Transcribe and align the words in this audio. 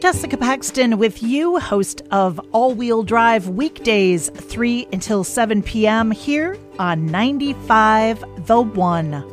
Jessica 0.00 0.36
Paxton 0.36 0.96
with 0.98 1.24
you, 1.24 1.58
host 1.58 2.02
of 2.12 2.40
All 2.52 2.72
Wheel 2.72 3.02
Drive 3.02 3.48
weekdays 3.48 4.30
3 4.30 4.86
until 4.92 5.24
7 5.24 5.60
p.m. 5.60 6.12
here 6.12 6.56
on 6.78 7.06
95 7.06 8.24
The 8.46 8.60
One. 8.60 9.24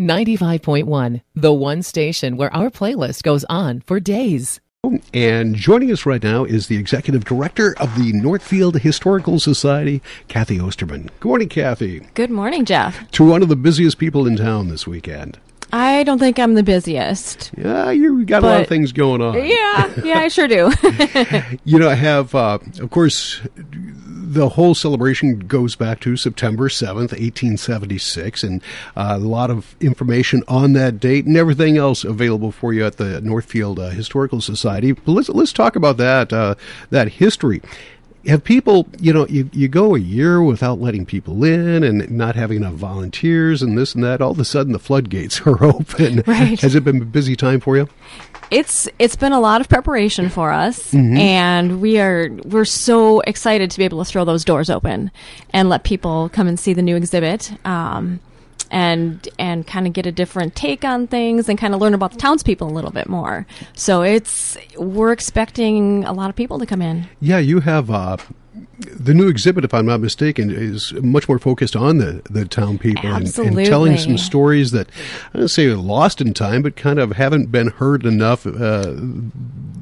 95.1, 0.00 1.22
the 1.34 1.52
one 1.52 1.82
station 1.82 2.36
where 2.36 2.54
our 2.54 2.68
playlist 2.68 3.22
goes 3.22 3.44
on 3.44 3.80
for 3.80 4.00
days. 4.00 4.60
And 5.14 5.54
joining 5.54 5.90
us 5.90 6.04
right 6.04 6.22
now 6.22 6.44
is 6.44 6.66
the 6.66 6.76
executive 6.76 7.24
director 7.24 7.74
of 7.78 7.96
the 7.96 8.12
Northfield 8.12 8.80
Historical 8.80 9.38
Society, 9.40 10.02
Cathy 10.28 10.60
Osterman. 10.60 11.10
Good 11.20 11.28
morning, 11.28 11.48
Cathy. 11.48 12.00
Good 12.14 12.30
morning, 12.30 12.64
Jeff. 12.64 13.10
To 13.12 13.24
one 13.24 13.42
of 13.42 13.48
the 13.48 13.56
busiest 13.56 13.98
people 13.98 14.26
in 14.26 14.36
town 14.36 14.68
this 14.68 14.86
weekend. 14.86 15.38
I 15.72 16.04
don't 16.04 16.18
think 16.18 16.38
I'm 16.38 16.54
the 16.54 16.62
busiest. 16.62 17.50
Yeah, 17.56 17.90
you 17.90 18.24
got 18.24 18.42
a 18.42 18.46
lot 18.46 18.60
of 18.62 18.68
things 18.68 18.92
going 18.92 19.20
on. 19.20 19.34
Yeah, 19.34 19.92
yeah, 20.04 20.18
I 20.20 20.28
sure 20.28 20.48
do. 20.48 20.72
You 21.64 21.78
know, 21.78 21.88
I 21.88 21.94
have, 21.94 22.34
uh, 22.34 22.58
of 22.80 22.90
course, 22.90 23.40
the 23.56 24.50
whole 24.50 24.74
celebration 24.74 25.40
goes 25.40 25.76
back 25.76 26.00
to 26.00 26.16
September 26.16 26.68
7th, 26.68 27.12
1876, 27.12 28.42
and 28.44 28.62
uh, 28.96 29.14
a 29.16 29.18
lot 29.18 29.50
of 29.50 29.74
information 29.80 30.42
on 30.48 30.72
that 30.74 31.00
date 31.00 31.26
and 31.26 31.36
everything 31.36 31.76
else 31.76 32.04
available 32.04 32.52
for 32.52 32.72
you 32.72 32.84
at 32.84 32.96
the 32.96 33.20
Northfield 33.20 33.78
uh, 33.78 33.90
Historical 33.90 34.40
Society. 34.40 34.92
But 34.92 35.08
let's, 35.12 35.28
let's 35.28 35.52
talk 35.52 35.76
about 35.76 35.96
that, 35.96 36.32
uh, 36.32 36.54
that 36.90 37.12
history. 37.12 37.62
Have 38.26 38.42
people, 38.44 38.86
you 39.00 39.12
know, 39.12 39.26
you, 39.28 39.48
you 39.52 39.68
go 39.68 39.94
a 39.94 39.98
year 39.98 40.42
without 40.42 40.80
letting 40.80 41.06
people 41.06 41.44
in 41.44 41.82
and 41.84 42.10
not 42.10 42.34
having 42.34 42.58
enough 42.58 42.74
volunteers 42.74 43.62
and 43.62 43.76
this 43.78 43.94
and 43.94 44.02
that. 44.04 44.20
All 44.20 44.32
of 44.32 44.38
a 44.40 44.44
sudden, 44.44 44.72
the 44.72 44.78
floodgates 44.78 45.40
are 45.46 45.62
open. 45.64 46.22
Right. 46.26 46.60
Has 46.60 46.74
it 46.74 46.84
been 46.84 47.02
a 47.02 47.04
busy 47.04 47.36
time 47.36 47.60
for 47.60 47.76
you? 47.76 47.88
it's 48.48 48.88
it's 49.00 49.16
been 49.16 49.32
a 49.32 49.40
lot 49.40 49.60
of 49.60 49.68
preparation 49.68 50.28
for 50.28 50.52
us, 50.52 50.92
Mm-hmm. 50.92 51.16
and 51.16 51.80
we 51.80 51.98
are 51.98 52.30
we're 52.44 52.64
so 52.64 53.18
excited 53.20 53.72
to 53.72 53.78
be 53.78 53.84
able 53.84 53.98
to 53.98 54.08
throw 54.08 54.24
those 54.24 54.44
doors 54.44 54.70
open 54.70 55.10
and 55.52 55.68
let 55.68 55.82
people 55.82 56.28
come 56.32 56.46
and 56.46 56.56
see 56.58 56.72
the 56.72 56.80
new 56.82 56.94
exhibit. 56.94 57.50
Um, 57.66 58.20
and 58.70 59.28
and 59.38 59.66
kind 59.66 59.86
of 59.86 59.92
get 59.92 60.06
a 60.06 60.12
different 60.12 60.54
take 60.54 60.84
on 60.84 61.06
things 61.06 61.48
and 61.48 61.58
kind 61.58 61.74
of 61.74 61.80
learn 61.80 61.94
about 61.94 62.12
the 62.12 62.18
townspeople 62.18 62.68
a 62.68 62.72
little 62.72 62.90
bit 62.90 63.08
more. 63.08 63.46
So 63.74 64.02
it's 64.02 64.56
we're 64.76 65.12
expecting 65.12 66.04
a 66.04 66.12
lot 66.12 66.30
of 66.30 66.36
people 66.36 66.58
to 66.58 66.66
come 66.66 66.82
in. 66.82 67.08
Yeah, 67.20 67.38
you 67.38 67.60
have 67.60 67.90
uh, 67.90 68.16
the 68.78 69.14
new 69.14 69.28
exhibit, 69.28 69.64
if 69.64 69.72
I'm 69.72 69.86
not 69.86 70.00
mistaken, 70.00 70.50
is 70.50 70.92
much 70.94 71.28
more 71.28 71.38
focused 71.38 71.76
on 71.76 71.98
the, 71.98 72.22
the 72.30 72.44
town 72.44 72.78
people 72.78 73.06
and, 73.06 73.38
and 73.38 73.66
telling 73.66 73.96
some 73.96 74.18
stories 74.18 74.70
that 74.72 74.88
I 75.32 75.38
don't 75.38 75.48
say 75.48 75.66
are 75.66 75.76
lost 75.76 76.20
in 76.20 76.34
time, 76.34 76.62
but 76.62 76.76
kind 76.76 76.98
of 76.98 77.12
haven't 77.12 77.50
been 77.50 77.68
heard 77.68 78.04
enough 78.04 78.46
uh, 78.46 78.94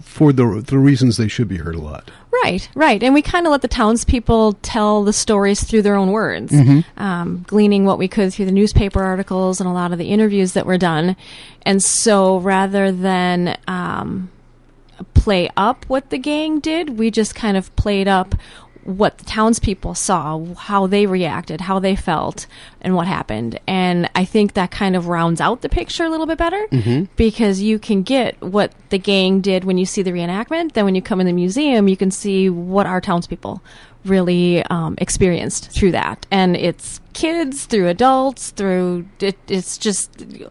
for 0.03 0.33
the 0.33 0.62
the 0.64 0.78
reasons 0.78 1.16
they 1.16 1.28
should 1.28 1.48
be 1.48 1.56
heard 1.56 1.75
a 1.75 1.81
lot. 1.81 2.11
Right, 2.44 2.69
right. 2.75 3.03
And 3.03 3.14
we 3.14 3.22
kind 3.22 3.47
of 3.47 3.53
let 3.53 3.62
the 3.62 3.69
townspeople 3.69 4.55
tell 4.62 5.03
the 5.03 5.12
stories 5.12 5.62
through 5.64 5.83
their 5.83 5.97
own 5.97 6.11
words, 6.11 6.53
um, 6.97 7.44
gleaning 7.47 7.84
what 7.84 7.98
we 7.98 8.09
could 8.09 8.33
through 8.33 8.47
the 8.47 8.53
newspaper 8.53 9.03
articles 9.03 9.61
and 9.61 9.69
a 9.69 9.72
lot 9.72 9.92
of 9.92 9.98
the 9.98 10.11
interviews 10.11 10.53
that 10.53 10.66
were 10.66 10.78
done. 10.78 11.16
And 11.62 11.83
so 11.83 12.38
rather 12.38 12.92
than 12.92 13.56
um, 13.66 14.31
play 15.14 15.48
up 15.56 15.84
what 15.88 16.11
the 16.11 16.19
gang 16.19 16.61
did, 16.61 16.98
we 16.98 17.11
just 17.11 17.34
kind 17.34 17.56
of 17.56 17.75
played 17.77 18.09
up 18.09 18.34
what 18.84 19.18
the 19.18 19.24
townspeople 19.24 19.94
saw, 19.94 20.44
how 20.54 20.86
they 20.86 21.06
reacted, 21.06 21.62
how 21.62 21.78
they 21.78 21.96
felt, 21.96 22.46
and 22.80 22.94
what 22.94 23.06
happened. 23.06 23.58
And 23.66 24.10
I 24.14 24.24
think 24.24 24.54
that 24.54 24.70
kind 24.70 24.94
of 24.94 25.08
rounds 25.08 25.41
out 25.41 25.62
the 25.62 25.68
picture 25.68 26.04
a 26.04 26.10
little 26.10 26.26
bit 26.26 26.38
better 26.38 26.66
because 27.16 27.60
you 27.60 27.78
can 27.78 28.02
get 28.02 28.41
what 28.41 28.72
the 28.91 28.98
gang 28.98 29.41
did 29.41 29.64
when 29.64 29.78
you 29.78 29.86
see 29.86 30.02
the 30.02 30.12
reenactment. 30.12 30.72
Then 30.72 30.84
when 30.84 30.94
you 30.94 31.03
come 31.03 31.20
in 31.20 31.26
the 31.26 31.32
museum, 31.32 31.88
you 31.88 31.97
can 31.97 32.10
see 32.10 32.50
what 32.50 32.86
our 32.86 33.00
townspeople 33.00 33.62
really 34.04 34.62
um, 34.64 34.94
experienced 34.98 35.70
through 35.70 35.92
that. 35.92 36.26
And 36.30 36.56
it's 36.56 37.00
kids, 37.14 37.64
through 37.64 37.88
adults, 37.88 38.50
through 38.50 39.06
it, 39.20 39.36
it's 39.48 39.78
just 39.78 40.10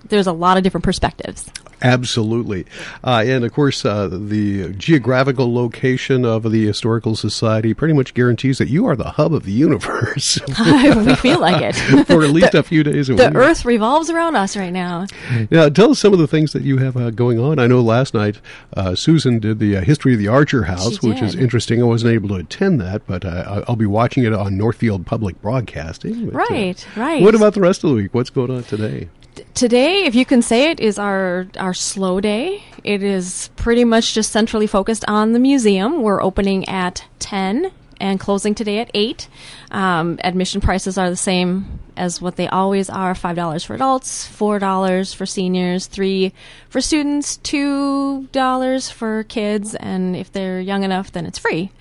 there's 0.10 0.28
a 0.28 0.34
lot 0.34 0.58
of 0.58 0.64
different 0.64 0.84
perspectives. 0.84 1.50
Absolutely. 1.86 2.66
Uh, 3.04 3.24
and 3.26 3.44
of 3.44 3.52
course, 3.52 3.84
uh, 3.84 4.08
the 4.08 4.72
geographical 4.72 5.54
location 5.54 6.24
of 6.24 6.50
the 6.50 6.66
Historical 6.66 7.14
Society 7.14 7.74
pretty 7.74 7.94
much 7.94 8.14
guarantees 8.14 8.58
that 8.60 8.70
you 8.70 8.86
are 8.88 8.96
the 8.96 9.12
hub 9.12 9.34
of 9.34 9.44
the 9.44 9.52
universe 9.52 10.40
we 10.48 11.16
feel 11.16 11.42
like 11.42 11.62
it. 11.62 11.74
for 12.08 12.24
at 12.24 12.30
least 12.30 12.54
a 12.54 12.64
few 12.64 12.84
days 12.84 13.10
a 13.10 13.16
the 13.16 13.26
week. 13.26 13.36
earth 13.36 13.66
revolves 13.66 14.10
around 14.10 14.38
us 14.38 14.56
right 14.56 14.72
now. 14.72 15.06
Now, 15.52 15.68
tell 15.68 15.92
us 15.92 16.00
some 16.00 16.14
of 16.14 16.20
the 16.20 16.28
things 16.28 16.54
that 16.54 16.64
you 16.64 16.78
have 16.78 16.96
uh, 16.96 17.10
going 17.10 17.38
on. 17.38 17.60
I 17.60 17.68
know 17.68 17.82
last 17.82 18.14
night 18.14 18.40
uh, 18.78 18.96
Susan 18.96 19.40
did 19.40 19.60
the 19.60 19.76
uh, 19.76 19.82
history 19.82 20.14
of 20.14 20.20
the 20.20 20.30
Archer 20.30 20.64
House, 20.64 21.02
which 21.02 21.22
is 21.22 21.36
interesting. 21.36 21.82
I 21.82 21.86
wasn't 21.86 22.14
able 22.14 22.30
to 22.30 22.36
attend 22.36 22.80
that, 22.80 23.06
but 23.06 23.26
uh, 23.26 23.44
I- 23.46 23.64
I'll 23.70 23.76
be 23.76 23.86
watching 23.86 24.24
it 24.24 24.32
on 24.32 24.58
Northfield 24.58 25.06
Public 25.06 25.42
Broadcasting. 25.42 26.30
But, 26.30 26.36
uh, 26.36 26.46
Right, 26.54 26.88
right. 26.96 27.22
What 27.24 27.36
about 27.36 27.54
the 27.54 27.62
rest 27.62 27.84
of 27.84 27.90
the 27.90 27.96
week? 27.96 28.14
What's 28.14 28.30
going 28.30 28.52
on 28.52 28.64
today? 28.64 29.10
Today, 29.54 30.06
if 30.06 30.14
you 30.14 30.26
can 30.26 30.42
say 30.42 30.70
it, 30.70 30.80
is 30.80 31.00
our 31.00 31.48
our 31.58 31.74
slow 31.74 32.22
day. 32.22 32.64
It 32.84 33.02
is 33.02 33.50
pretty 33.56 33.84
much 33.84 34.14
just 34.14 34.32
centrally 34.32 34.68
focused 34.68 35.04
on 35.08 35.34
the 35.34 35.40
museum. 35.40 36.02
We're 36.02 36.22
opening 36.22 36.68
at 36.70 37.06
ten 37.20 37.72
and 38.00 38.20
closing 38.20 38.54
today 38.54 38.80
at 38.80 38.92
eight. 38.94 39.28
Um, 39.72 40.20
admission 40.24 40.62
prices 40.62 40.98
are 40.98 41.10
the 41.10 41.16
same 41.16 41.80
as 41.98 42.22
what 42.22 42.36
they 42.36 42.48
always 42.48 42.90
are: 42.90 43.16
five 43.16 43.36
dollars 43.36 43.64
for 43.64 43.74
adults, 43.74 44.28
four 44.28 44.60
dollars 44.60 45.14
for 45.14 45.26
seniors, 45.26 45.88
three 45.88 46.34
for 46.70 46.82
students, 46.82 47.38
two 47.38 48.28
dollars 48.32 48.90
for 48.90 49.24
kids, 49.24 49.74
and 49.74 50.16
if 50.16 50.32
they're 50.32 50.62
young 50.62 50.84
enough, 50.84 51.12
then 51.12 51.26
it's 51.26 51.40
free. 51.40 51.72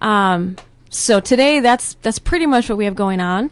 Um, 0.00 0.56
so 0.88 1.20
today, 1.20 1.60
that's 1.60 1.94
that's 2.00 2.18
pretty 2.18 2.46
much 2.46 2.68
what 2.70 2.78
we 2.78 2.86
have 2.86 2.94
going 2.94 3.20
on. 3.20 3.50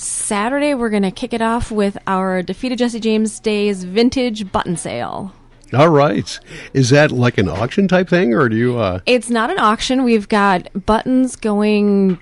Saturday, 0.00 0.74
we're 0.74 0.90
going 0.90 1.02
to 1.02 1.10
kick 1.10 1.32
it 1.34 1.42
off 1.42 1.70
with 1.70 1.98
our 2.06 2.42
Defeat 2.42 2.72
of 2.72 2.78
Jesse 2.78 3.00
James 3.00 3.38
Days 3.38 3.84
vintage 3.84 4.50
button 4.50 4.76
sale. 4.76 5.34
All 5.72 5.88
right. 5.90 6.40
Is 6.72 6.90
that 6.90 7.12
like 7.12 7.38
an 7.38 7.48
auction 7.48 7.86
type 7.86 8.08
thing, 8.08 8.34
or 8.34 8.48
do 8.48 8.56
you? 8.56 8.78
Uh, 8.78 9.00
It's 9.06 9.30
not 9.30 9.50
an 9.50 9.58
auction. 9.58 10.02
We've 10.02 10.28
got 10.28 10.68
buttons 10.86 11.36
going 11.36 12.18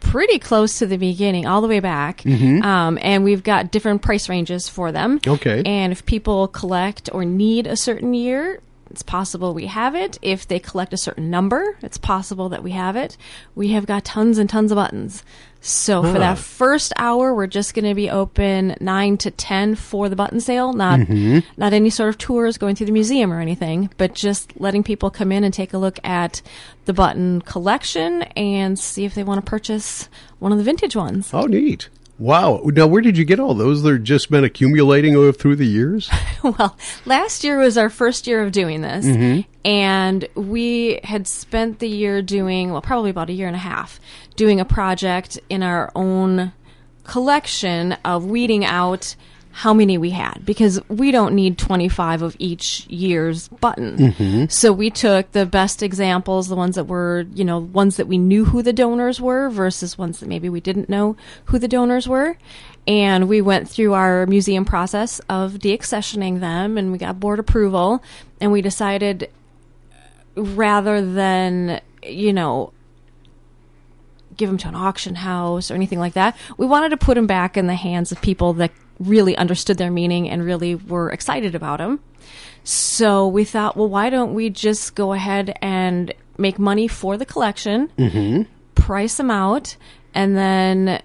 pretty 0.00 0.38
close 0.38 0.78
to 0.78 0.86
the 0.86 0.96
beginning, 0.98 1.46
all 1.46 1.60
the 1.60 1.68
way 1.68 1.80
back. 1.80 2.24
Um, 2.26 2.98
and 3.00 3.24
we've 3.24 3.42
got 3.42 3.70
different 3.70 4.02
price 4.02 4.28
ranges 4.28 4.68
for 4.68 4.92
them. 4.92 5.20
Okay. 5.26 5.62
And 5.64 5.92
if 5.92 6.04
people 6.06 6.48
collect 6.48 7.08
or 7.12 7.24
need 7.24 7.66
a 7.66 7.76
certain 7.76 8.12
year, 8.14 8.60
it's 8.90 9.02
possible 9.02 9.54
we 9.54 9.66
have 9.66 9.94
it. 9.94 10.18
If 10.20 10.48
they 10.48 10.58
collect 10.58 10.92
a 10.92 10.96
certain 10.96 11.30
number, 11.30 11.78
it's 11.82 11.98
possible 11.98 12.48
that 12.48 12.62
we 12.62 12.72
have 12.72 12.96
it. 12.96 13.16
We 13.54 13.68
have 13.68 13.86
got 13.86 14.04
tons 14.04 14.38
and 14.38 14.50
tons 14.50 14.72
of 14.72 14.76
buttons. 14.76 15.22
So 15.62 16.02
for 16.02 16.18
that 16.18 16.38
first 16.38 16.92
hour, 16.96 17.34
we're 17.34 17.46
just 17.46 17.74
going 17.74 17.84
to 17.84 17.94
be 17.94 18.08
open 18.08 18.76
nine 18.80 19.18
to 19.18 19.30
ten 19.30 19.74
for 19.74 20.08
the 20.08 20.16
button 20.16 20.40
sale. 20.40 20.72
Not 20.72 21.00
mm-hmm. 21.00 21.40
not 21.58 21.74
any 21.74 21.90
sort 21.90 22.08
of 22.08 22.16
tours 22.16 22.56
going 22.56 22.76
through 22.76 22.86
the 22.86 22.92
museum 22.92 23.30
or 23.30 23.40
anything, 23.40 23.90
but 23.98 24.14
just 24.14 24.58
letting 24.58 24.82
people 24.82 25.10
come 25.10 25.30
in 25.30 25.44
and 25.44 25.52
take 25.52 25.74
a 25.74 25.78
look 25.78 25.98
at 26.02 26.40
the 26.86 26.94
button 26.94 27.42
collection 27.42 28.22
and 28.22 28.78
see 28.78 29.04
if 29.04 29.14
they 29.14 29.22
want 29.22 29.44
to 29.44 29.48
purchase 29.48 30.08
one 30.38 30.50
of 30.50 30.56
the 30.56 30.64
vintage 30.64 30.96
ones. 30.96 31.30
oh, 31.34 31.44
neat. 31.44 31.90
Wow. 32.20 32.60
Now, 32.64 32.86
where 32.86 33.00
did 33.00 33.16
you 33.16 33.24
get 33.24 33.40
all 33.40 33.54
those? 33.54 33.82
They're 33.82 33.96
just 33.96 34.30
been 34.30 34.44
accumulating 34.44 35.16
over 35.16 35.32
through 35.32 35.56
the 35.56 35.66
years. 35.66 36.10
well, 36.42 36.76
last 37.06 37.42
year 37.42 37.58
was 37.58 37.78
our 37.78 37.88
first 37.88 38.26
year 38.26 38.42
of 38.42 38.52
doing 38.52 38.82
this, 38.82 39.06
mm-hmm. 39.06 39.50
and 39.64 40.28
we 40.34 41.00
had 41.02 41.26
spent 41.26 41.78
the 41.78 41.88
year 41.88 42.20
doing, 42.20 42.72
well, 42.72 42.82
probably 42.82 43.08
about 43.08 43.30
a 43.30 43.32
year 43.32 43.46
and 43.46 43.56
a 43.56 43.60
half, 43.60 43.98
doing 44.36 44.60
a 44.60 44.66
project 44.66 45.40
in 45.48 45.62
our 45.62 45.90
own 45.96 46.52
collection 47.04 47.92
of 48.04 48.26
weeding 48.26 48.66
out 48.66 49.16
how 49.52 49.74
many 49.74 49.98
we 49.98 50.10
had 50.10 50.44
because 50.44 50.80
we 50.88 51.10
don't 51.10 51.34
need 51.34 51.58
25 51.58 52.22
of 52.22 52.36
each 52.38 52.86
year's 52.86 53.48
button. 53.48 53.96
Mm-hmm. 53.96 54.44
So 54.48 54.72
we 54.72 54.90
took 54.90 55.32
the 55.32 55.44
best 55.44 55.82
examples, 55.82 56.48
the 56.48 56.56
ones 56.56 56.76
that 56.76 56.84
were, 56.84 57.26
you 57.34 57.44
know, 57.44 57.58
ones 57.58 57.96
that 57.96 58.06
we 58.06 58.16
knew 58.16 58.44
who 58.44 58.62
the 58.62 58.72
donors 58.72 59.20
were 59.20 59.50
versus 59.50 59.98
ones 59.98 60.20
that 60.20 60.28
maybe 60.28 60.48
we 60.48 60.60
didn't 60.60 60.88
know 60.88 61.16
who 61.46 61.58
the 61.58 61.68
donors 61.68 62.06
were. 62.06 62.38
And 62.86 63.28
we 63.28 63.40
went 63.40 63.68
through 63.68 63.92
our 63.92 64.26
museum 64.26 64.64
process 64.64 65.20
of 65.28 65.54
deaccessioning 65.54 66.40
them 66.40 66.78
and 66.78 66.92
we 66.92 66.98
got 66.98 67.20
board 67.20 67.38
approval 67.38 68.02
and 68.40 68.52
we 68.52 68.62
decided 68.62 69.30
rather 70.36 71.04
than, 71.04 71.80
you 72.02 72.32
know, 72.32 72.72
give 74.36 74.48
them 74.48 74.58
to 74.58 74.68
an 74.68 74.74
auction 74.74 75.16
house 75.16 75.70
or 75.70 75.74
anything 75.74 75.98
like 75.98 76.14
that. 76.14 76.36
We 76.56 76.66
wanted 76.66 76.90
to 76.90 76.96
put 76.96 77.16
them 77.16 77.26
back 77.26 77.56
in 77.56 77.66
the 77.66 77.74
hands 77.74 78.10
of 78.10 78.22
people 78.22 78.54
that 78.54 78.70
really 79.00 79.36
understood 79.36 79.78
their 79.78 79.90
meaning 79.90 80.28
and 80.28 80.44
really 80.44 80.76
were 80.76 81.10
excited 81.10 81.54
about 81.54 81.78
them. 81.78 82.00
So 82.62 83.26
we 83.26 83.44
thought, 83.44 83.76
well, 83.76 83.88
why 83.88 84.10
don't 84.10 84.34
we 84.34 84.50
just 84.50 84.94
go 84.94 85.12
ahead 85.12 85.56
and 85.62 86.14
make 86.36 86.58
money 86.58 86.86
for 86.86 87.16
the 87.16 87.26
collection, 87.26 87.90
mm-hmm. 87.98 88.42
price 88.74 89.16
them 89.16 89.30
out, 89.30 89.76
and 90.14 90.36
then 90.36 91.02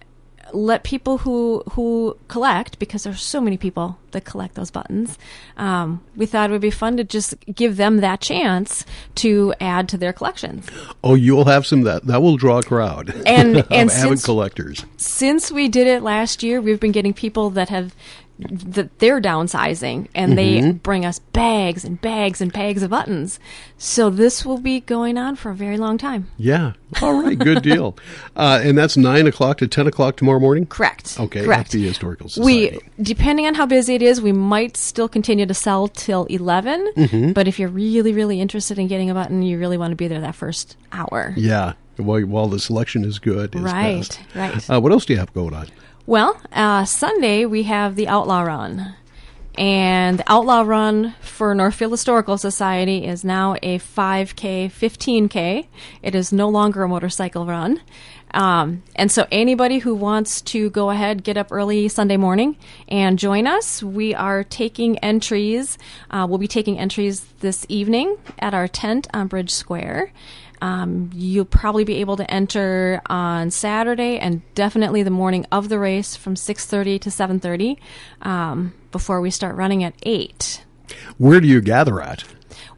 let 0.54 0.84
people 0.84 1.18
who 1.20 1.64
who 1.72 2.16
collect 2.28 2.78
because 2.80 3.04
there's 3.04 3.22
so 3.22 3.42
many 3.42 3.58
people 3.58 3.98
that 4.12 4.26
collect 4.26 4.56
those 4.56 4.72
buttons. 4.72 5.18
Um, 5.58 6.04
we 6.16 6.26
thought 6.26 6.50
it 6.50 6.54
would 6.54 6.62
be 6.62 6.70
fun 6.72 6.98
to 6.98 7.04
just 7.04 7.34
give 7.54 7.78
them 7.78 7.98
that 7.98 8.22
chance 8.22 8.86
to 9.16 9.54
add 9.60 9.90
to 9.90 9.98
their 9.98 10.14
collections. 10.14 10.68
Oh, 11.04 11.16
you'll 11.16 11.46
have 11.46 11.66
some 11.66 11.82
that 11.82 12.06
that 12.06 12.22
will 12.22 12.38
draw 12.38 12.60
a 12.60 12.64
crowd 12.64 13.10
And- 13.26 13.58
and 13.72 13.90
avid 13.90 13.92
since- 13.92 14.26
collectors. 14.26 14.86
Since 14.98 15.52
we 15.52 15.68
did 15.68 15.88
it 15.88 16.04
last 16.04 16.44
year, 16.44 16.62
we've 16.62 16.80
been 16.80 16.92
getting 16.92 17.14
people 17.14 17.50
that 17.52 17.70
have 17.70 17.96
that 18.40 19.00
they're 19.00 19.22
downsizing 19.22 20.08
and 20.14 20.38
they 20.38 20.72
bring 20.72 21.06
us 21.06 21.20
bags 21.20 21.86
and 21.86 22.02
bags 22.02 22.42
and 22.42 22.52
bags 22.52 22.84
of 22.84 22.90
buttons. 22.90 23.40
So 23.78 24.10
this 24.10 24.46
will 24.46 24.58
be 24.58 24.82
going 24.82 25.18
on 25.18 25.36
for 25.38 25.52
a 25.52 25.56
very 25.56 25.78
long 25.78 25.98
time. 25.98 26.28
Yeah. 26.38 26.74
All 27.02 27.22
right. 27.22 27.38
Good 27.38 27.64
deal. 27.64 27.98
Uh, 28.38 28.60
and 28.62 28.78
that's 28.78 28.98
nine 28.98 29.28
o'clock 29.28 29.58
to 29.60 29.68
ten 29.68 29.88
o'clock 29.88 30.18
tomorrow 30.18 30.42
morning. 30.42 30.66
Correct. 30.66 31.18
Okay. 31.18 31.46
Correct. 31.46 31.72
The 31.72 31.88
historical 31.88 32.28
society. 32.28 32.80
We, 32.98 33.04
depending 33.04 33.46
on 33.48 33.56
how 33.56 33.66
busy 33.66 33.96
it 33.96 34.02
is, 34.02 34.20
we 34.22 34.34
might 34.34 34.76
still 34.76 35.08
continue 35.08 35.46
to 35.46 35.54
sell 35.54 35.88
till 35.88 36.26
11. 36.26 36.92
Mm-hmm. 36.98 37.32
But 37.32 37.48
if 37.48 37.60
you're 37.60 37.70
really, 37.70 38.12
really 38.12 38.42
interested 38.42 38.78
in 38.78 38.88
getting 38.88 39.10
a 39.10 39.14
button, 39.14 39.42
you 39.42 39.58
really 39.58 39.78
want 39.78 39.92
to 39.94 39.96
be 39.96 40.10
there 40.10 40.20
that 40.20 40.36
first 40.36 40.76
hour. 40.92 41.34
yeah. 41.38 41.74
While, 41.96 42.24
while 42.24 42.48
the 42.50 42.60
selection 42.60 43.06
is 43.06 43.20
good. 43.20 43.56
Is 43.56 43.62
Right, 43.62 44.00
best. 44.00 44.20
right. 44.36 44.70
Uh, 44.70 44.82
what 44.82 44.92
else 44.92 45.06
do 45.06 45.14
you 45.14 45.20
have 45.20 45.34
going 45.34 45.54
on? 45.54 45.68
Well, 46.08 46.40
uh, 46.52 46.86
Sunday 46.86 47.46
we 47.46 47.64
have 47.64 47.96
the 47.96 48.08
Outlaw 48.08 48.44
Run. 48.44 48.94
And 49.58 50.20
the 50.20 50.32
Outlaw 50.32 50.62
Run 50.62 51.16
for 51.20 51.56
Northfield 51.56 51.94
Historical 51.94 52.38
Society 52.38 53.08
is 53.08 53.24
now 53.24 53.56
a 53.64 53.80
5K, 53.80 54.68
15K. 54.68 55.66
It 56.04 56.14
is 56.14 56.32
no 56.32 56.48
longer 56.48 56.84
a 56.84 56.88
motorcycle 56.88 57.48
run. 57.48 57.82
Um, 58.36 58.84
and 58.96 59.12
so 59.12 59.26
anybody 59.32 59.80
who 59.80 59.96
wants 59.96 60.42
to 60.42 60.70
go 60.70 60.92
ahead, 60.92 61.24
get 61.24 61.38
up 61.38 61.52
early 61.52 61.88
Sunday 61.88 62.18
morning 62.18 62.58
and 62.88 63.18
join 63.18 63.48
us, 63.48 63.82
we 63.82 64.14
are 64.14 64.44
taking 64.44 65.00
entries. 65.00 65.78
Uh, 66.12 66.28
we'll 66.30 66.38
be 66.38 66.48
taking 66.48 66.78
entries 66.78 67.26
this 67.40 67.66
evening 67.68 68.18
at 68.38 68.54
our 68.54 68.68
tent 68.68 69.08
on 69.14 69.28
Bridge 69.28 69.52
Square. 69.52 70.12
Um, 70.66 71.10
you'll 71.14 71.46
probably 71.46 71.84
be 71.84 71.96
able 72.02 72.18
to 72.18 72.30
enter 72.32 73.02
on 73.08 73.52
Saturday 73.52 74.18
and 74.20 74.42
definitely 74.56 75.04
the 75.04 75.10
morning 75.12 75.46
of 75.52 75.70
the 75.70 75.78
race 75.80 76.16
from 76.16 76.36
6:30 76.36 77.00
to 77.02 77.10
7:30 77.10 77.78
um, 78.22 78.74
before 78.92 79.22
we 79.22 79.30
start 79.30 79.56
running 79.56 79.84
at 79.84 79.94
eight. 80.04 80.64
Where 81.18 81.40
do 81.40 81.48
you 81.48 81.62
gather 81.62 82.02
at? 82.02 82.24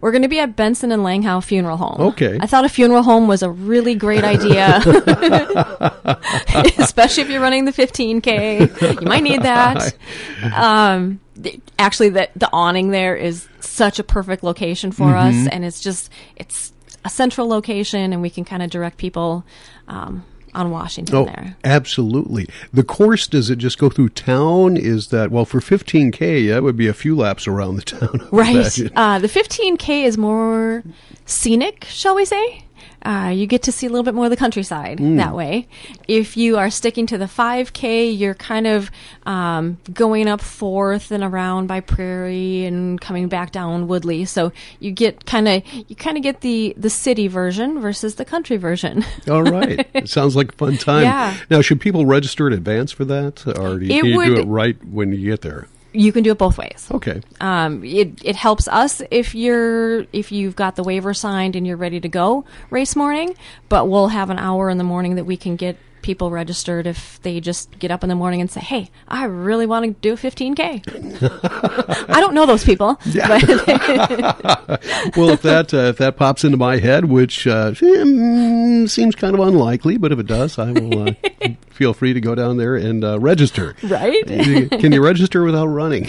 We're 0.01 0.12
going 0.12 0.22
to 0.24 0.28
be 0.28 0.39
at 0.39 0.56
Benson 0.56 0.92
and 0.92 1.01
Langehough 1.04 1.44
Funeral 1.44 1.78
Home. 1.78 2.00
Okay. 2.10 2.38
I 2.39 2.45
thought 2.45 2.66
a 2.66 2.69
funeral 2.69 3.01
home 3.04 3.28
was 3.28 3.42
a 3.42 3.50
really 3.50 3.95
great 3.95 4.24
idea, 4.24 4.80
especially 6.78 7.24
if 7.24 7.30
you're 7.30 7.42
running 7.42 7.66
the 7.66 7.72
15k. 7.74 9.01
You 9.01 9.07
might 9.07 9.24
need 9.24 9.42
that. 9.44 9.95
Um, 10.54 11.19
th- 11.42 11.60
actually, 11.80 12.10
the 12.10 12.30
the 12.36 12.50
awning 12.54 12.92
there 12.92 13.16
is 13.16 13.48
such 13.60 13.98
a 14.00 14.04
perfect 14.04 14.44
location 14.44 14.92
for 14.92 15.06
Mm-hmm. 15.07 15.45
us, 15.45 15.48
and 15.51 15.66
it's 15.66 15.81
just 15.81 16.12
it's 16.36 16.72
a 17.07 17.09
central 17.09 17.48
location, 17.48 18.12
and 18.13 18.21
we 18.21 18.30
can 18.30 18.44
kind 18.45 18.62
of 18.62 18.69
direct 18.69 18.98
people 18.98 19.44
um, 19.88 20.24
on 20.54 20.71
Washington 20.71 21.15
Oh, 21.15 21.25
there. 21.25 21.56
absolutely. 21.63 22.48
The 22.74 22.83
course, 22.83 23.27
does 23.27 23.50
it 23.50 23.57
just 23.57 23.77
go 23.80 23.89
through 23.89 24.09
town? 24.09 24.75
Is 24.77 25.07
that, 25.07 25.31
well, 25.31 25.45
for 25.45 25.59
15K, 25.59 26.50
that 26.50 26.63
would 26.63 26.75
be 26.77 26.88
a 26.88 26.94
few 26.94 27.15
laps 27.15 27.48
around 27.48 27.77
the 27.77 27.81
town. 27.83 28.27
Right. 28.31 28.80
Uh, 28.95 29.19
the 29.19 29.27
15K 29.27 30.04
is 30.04 30.18
more 30.18 30.83
scenic, 31.25 31.86
shall 31.89 32.15
we 32.15 32.25
say? 32.25 32.63
Uh, 33.04 33.32
you 33.34 33.46
get 33.48 33.62
to 33.64 33.72
see 33.72 33.86
a 33.86 33.90
little 33.90 34.04
bit 34.04 34.14
more 34.16 34.26
of 34.26 34.32
the 34.32 34.36
countryside 34.38 35.00
Hmm. 35.00 35.16
that 35.18 35.36
way. 35.36 35.68
If 36.08 36.36
you 36.36 36.58
are 36.58 36.70
sticking 36.70 37.06
to 37.08 37.18
the 37.18 37.26
5K, 37.28 38.18
you're 38.18 38.34
kind 38.34 38.66
of 38.68 38.90
um, 39.26 39.78
going 39.94 40.28
up 40.28 40.42
Fourth 40.42 41.12
and 41.12 41.24
around 41.24 41.68
by 41.68 41.80
Prairie 41.80 42.66
and 42.66 43.00
coming 43.00 43.28
back 43.28 43.52
down 43.52 43.88
Woodley. 43.88 44.26
So 44.26 44.52
you 44.80 44.92
get 44.92 45.26
kind 45.26 45.48
of 45.48 45.64
you 45.88 45.96
kind 45.96 46.18
of 46.18 46.24
get 46.24 46.42
the 46.42 46.74
the 46.76 46.90
city 46.90 47.28
version 47.28 47.80
versus 47.80 48.16
the 48.16 48.26
country 48.26 48.58
version. 48.58 49.06
All 49.30 49.44
right. 49.44 49.88
It 49.94 50.10
sounds 50.10 50.36
like 50.36 50.54
a 50.54 50.56
fun 50.56 50.78
time. 50.78 51.04
Yeah. 51.04 51.38
Now, 51.50 51.62
should 51.62 51.80
people 51.80 52.06
register 52.06 52.48
in 52.48 52.54
advance 52.54 52.92
for 52.92 53.06
that? 53.06 53.46
Or 53.60 53.78
do 53.80 53.86
you, 53.86 53.94
It 53.94 54.02
can 54.02 54.06
you 54.10 54.26
do 54.26 54.42
it 54.42 54.46
right 54.48 54.84
when 54.86 55.14
you 55.14 55.30
get 55.30 55.42
there? 55.42 55.68
You 55.94 56.12
can 56.12 56.24
do 56.24 56.31
it 56.31 56.38
both 56.38 56.57
ways. 56.57 56.88
Okay. 56.92 57.22
Um, 57.39 57.84
it 57.84 58.24
it 58.24 58.36
helps 58.36 58.68
us 58.68 59.01
if 59.12 59.34
you're 59.34 60.06
if 60.13 60.31
you've 60.31 60.56
got 60.56 60.75
the 60.75 60.84
waiver 60.84 61.13
signed 61.13 61.56
and 61.56 61.66
you're 61.66 61.78
ready 61.78 62.00
to 62.00 62.10
go 62.10 62.45
race 62.69 62.95
morning. 62.95 63.36
But 63.69 63.88
we'll 63.88 64.10
have 64.10 64.30
an 64.30 64.39
hour 64.39 64.69
in 64.69 64.78
the 64.78 64.84
morning 64.84 65.16
that 65.16 65.25
we 65.25 65.38
can 65.38 65.56
get 65.56 65.78
people 66.07 66.31
registered 66.31 66.88
if 66.88 67.21
they 67.21 67.42
just 67.42 67.77
get 67.80 67.92
up 67.92 68.01
in 68.01 68.07
the 68.07 68.15
morning 68.15 68.39
and 68.39 68.50
say, 68.50 68.62
"Hey, 68.62 68.89
I 69.09 69.25
really 69.25 69.65
want 69.65 69.83
to 69.83 69.92
do 69.92 70.13
a 70.13 70.15
15k." 70.15 72.07
I 72.09 72.21
don't 72.21 72.33
know 72.33 72.45
those 72.45 72.63
people, 72.63 72.98
but 73.04 73.44
well, 75.18 75.30
if 75.31 75.42
that 75.42 75.74
uh, 75.74 75.89
if 75.92 75.98
that 75.98 76.15
pops 76.15 76.45
into 76.45 76.56
my 76.56 76.77
head, 76.77 77.06
which 77.06 77.45
uh, 77.45 77.71
mm, 77.71 78.89
seems 78.89 79.15
kind 79.15 79.36
of 79.36 79.42
unlikely, 79.42 79.98
but 79.98 80.13
if 80.13 80.19
it 80.19 80.27
does, 80.27 80.57
I 80.57 80.71
will 80.71 81.09
uh, 81.09 81.12
feel 81.69 81.94
free 81.94 82.13
to 82.13 82.21
go 82.21 82.36
down 82.36 82.56
there 82.56 82.77
and 82.77 83.04
uh, 83.04 83.19
register. 83.19 83.75
right. 83.83 84.25
Can 84.25 84.94
you 84.94 85.04
register 85.04 85.44
without 85.44 85.68
running? 85.68 86.07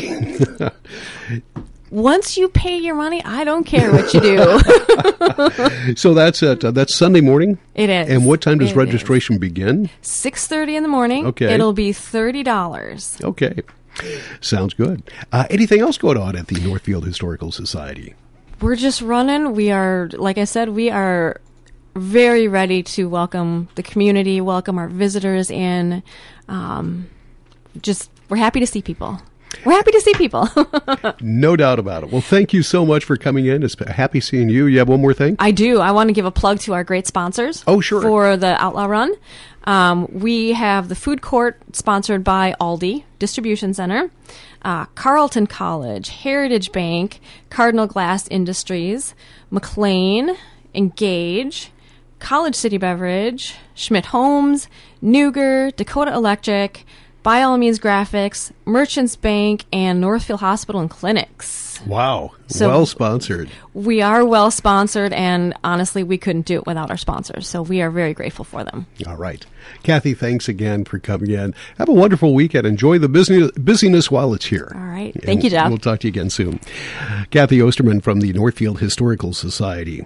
Once 1.90 2.36
you 2.36 2.48
pay 2.48 2.76
your 2.76 2.94
money, 2.94 3.22
I 3.24 3.44
don't 3.44 3.64
care 3.64 3.90
what 3.92 4.12
you 4.12 4.20
do. 4.20 5.94
so 5.96 6.12
that's 6.14 6.42
it. 6.42 6.64
uh, 6.64 6.70
that's 6.70 6.94
Sunday 6.94 7.20
morning. 7.20 7.58
It 7.74 7.88
is. 7.90 8.08
And 8.10 8.26
what 8.26 8.40
time 8.42 8.58
does 8.58 8.68
It 8.68 8.72
is. 8.72 8.76
registration 8.76 9.38
begin? 9.38 9.88
6:30 10.02 10.76
in 10.76 10.82
the 10.82 10.88
morning. 10.88 11.26
Okay. 11.26 11.52
It'll 11.52 11.72
be 11.72 11.92
thirty 11.92 12.42
dollars. 12.42 13.16
Okay, 13.22 13.62
sounds 14.40 14.74
good. 14.74 15.02
Uh, 15.32 15.46
anything 15.50 15.80
else 15.80 15.96
going 15.98 16.18
on 16.18 16.36
at 16.36 16.48
the 16.48 16.60
Northfield 16.60 17.04
Historical 17.04 17.52
Society? 17.52 18.14
we're 18.60 18.74
just 18.76 19.00
running. 19.00 19.52
We 19.54 19.70
are, 19.70 20.10
like 20.14 20.36
I 20.36 20.42
said, 20.44 20.70
we 20.70 20.90
are 20.90 21.40
very 21.94 22.48
ready 22.48 22.82
to 22.82 23.08
welcome 23.08 23.68
the 23.76 23.84
community, 23.84 24.40
welcome 24.40 24.78
our 24.78 24.88
visitors 24.88 25.48
in. 25.48 26.02
Um, 26.48 27.08
just, 27.80 28.10
we're 28.28 28.36
happy 28.38 28.58
to 28.58 28.66
see 28.66 28.82
people. 28.82 29.22
We're 29.64 29.72
happy 29.72 29.92
to 29.92 30.00
see 30.00 30.14
people. 30.14 30.48
No 31.20 31.56
doubt 31.56 31.78
about 31.78 32.04
it. 32.04 32.10
Well, 32.10 32.20
thank 32.20 32.52
you 32.52 32.62
so 32.62 32.84
much 32.86 33.04
for 33.04 33.16
coming 33.16 33.46
in. 33.46 33.62
It's 33.62 33.76
happy 33.88 34.20
seeing 34.20 34.48
you. 34.48 34.66
You 34.66 34.78
have 34.78 34.88
one 34.88 35.00
more 35.00 35.14
thing? 35.14 35.36
I 35.38 35.50
do. 35.50 35.80
I 35.80 35.92
want 35.92 36.08
to 36.08 36.12
give 36.12 36.24
a 36.24 36.30
plug 36.30 36.60
to 36.60 36.74
our 36.74 36.84
great 36.84 37.06
sponsors. 37.06 37.64
Oh, 37.66 37.80
sure. 37.80 38.02
For 38.02 38.36
the 38.36 38.60
Outlaw 38.62 38.86
Run. 38.86 39.14
Um, 39.64 40.06
we 40.10 40.52
have 40.52 40.88
the 40.88 40.94
food 40.94 41.20
court 41.22 41.60
sponsored 41.72 42.24
by 42.24 42.54
Aldi 42.60 43.04
Distribution 43.18 43.74
Center, 43.74 44.10
uh, 44.62 44.86
Carleton 44.94 45.46
College, 45.46 46.08
Heritage 46.08 46.72
Bank, 46.72 47.20
Cardinal 47.50 47.86
Glass 47.86 48.26
Industries, 48.28 49.14
McLean, 49.50 50.36
Engage, 50.74 51.70
College 52.18 52.54
City 52.54 52.78
Beverage, 52.78 53.56
Schmidt 53.74 54.06
Homes, 54.06 54.68
Nuger, 55.02 55.74
Dakota 55.76 56.12
Electric, 56.14 56.84
By 57.22 57.42
All 57.42 57.58
Means 57.58 57.78
Graphics, 57.78 58.52
Merchants 58.64 59.16
Bank, 59.16 59.64
and 59.72 60.00
Northfield 60.00 60.40
Hospital 60.40 60.80
and 60.80 60.88
Clinics. 60.88 61.80
Wow. 61.86 62.32
So- 62.48 62.68
well 62.68 62.86
sponsored. 62.86 63.50
We 63.74 64.00
are 64.02 64.24
well 64.24 64.50
sponsored, 64.50 65.12
and 65.12 65.54
honestly, 65.62 66.02
we 66.02 66.16
couldn't 66.18 66.46
do 66.46 66.56
it 66.56 66.66
without 66.66 66.90
our 66.90 66.96
sponsors. 66.96 67.46
So 67.46 67.62
we 67.62 67.82
are 67.82 67.90
very 67.90 68.14
grateful 68.14 68.44
for 68.44 68.64
them. 68.64 68.86
All 69.06 69.16
right. 69.16 69.44
Cathy, 69.82 70.14
thanks 70.14 70.48
again 70.48 70.84
for 70.84 70.98
coming 70.98 71.30
in. 71.30 71.54
Have 71.76 71.88
a 71.88 71.92
wonderful 71.92 72.34
weekend. 72.34 72.66
Enjoy 72.66 72.98
the 72.98 73.08
business, 73.08 73.50
busyness 73.52 74.10
while 74.10 74.32
it's 74.34 74.46
here. 74.46 74.72
All 74.74 74.80
right. 74.80 75.14
And 75.14 75.22
Thank 75.24 75.44
you, 75.44 75.50
Jeff. 75.50 75.68
We'll 75.68 75.78
talk 75.78 76.00
to 76.00 76.06
you 76.08 76.12
again 76.12 76.30
soon. 76.30 76.60
Cathy 77.30 77.60
Osterman 77.60 78.00
from 78.00 78.20
the 78.20 78.32
Northfield 78.32 78.80
Historical 78.80 79.32
Society. 79.32 80.04